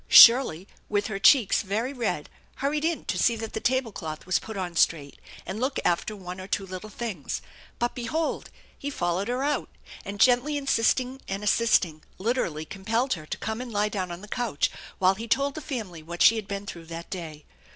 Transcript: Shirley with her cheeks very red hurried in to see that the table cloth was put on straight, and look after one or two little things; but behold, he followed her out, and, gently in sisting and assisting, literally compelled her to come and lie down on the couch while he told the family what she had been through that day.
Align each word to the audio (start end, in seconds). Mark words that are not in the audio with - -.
Shirley 0.07 0.67
with 0.89 1.05
her 1.05 1.19
cheeks 1.19 1.61
very 1.61 1.93
red 1.93 2.27
hurried 2.55 2.83
in 2.83 3.05
to 3.05 3.19
see 3.19 3.35
that 3.35 3.53
the 3.53 3.59
table 3.59 3.91
cloth 3.91 4.25
was 4.25 4.39
put 4.39 4.57
on 4.57 4.75
straight, 4.75 5.19
and 5.45 5.59
look 5.59 5.77
after 5.85 6.15
one 6.15 6.41
or 6.41 6.47
two 6.47 6.65
little 6.65 6.89
things; 6.89 7.39
but 7.77 7.93
behold, 7.93 8.49
he 8.75 8.89
followed 8.89 9.27
her 9.27 9.43
out, 9.43 9.69
and, 10.03 10.19
gently 10.19 10.57
in 10.57 10.65
sisting 10.65 11.21
and 11.27 11.43
assisting, 11.43 12.01
literally 12.17 12.65
compelled 12.65 13.13
her 13.13 13.27
to 13.27 13.37
come 13.37 13.61
and 13.61 13.71
lie 13.71 13.89
down 13.89 14.09
on 14.11 14.21
the 14.21 14.27
couch 14.27 14.71
while 14.97 15.13
he 15.13 15.27
told 15.27 15.53
the 15.53 15.61
family 15.61 16.01
what 16.01 16.23
she 16.23 16.35
had 16.35 16.47
been 16.47 16.65
through 16.65 16.85
that 16.85 17.11
day. 17.11 17.45